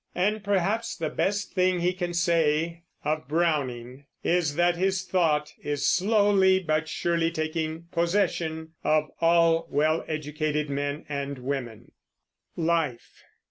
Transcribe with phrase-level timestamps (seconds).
[0.15, 5.85] And perhaps the best thing he can say of Browning is that his thought is
[5.85, 11.91] slowly but surely taking possession of all well educated men and women.
[12.57, 13.21] LIFE.